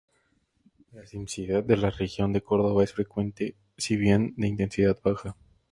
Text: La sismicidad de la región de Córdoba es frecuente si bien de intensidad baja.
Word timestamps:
La 0.93 1.05
sismicidad 1.05 1.63
de 1.63 1.77
la 1.77 1.91
región 1.91 2.33
de 2.33 2.41
Córdoba 2.41 2.83
es 2.83 2.91
frecuente 2.91 3.55
si 3.77 3.97
bien 3.97 4.33
de 4.35 4.47
intensidad 4.47 4.97
baja. 5.03 5.37